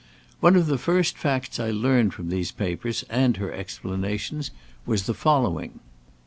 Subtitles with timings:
[0.39, 4.49] One of the first facts I learned from these papers and her explanations,
[4.87, 5.79] was the following.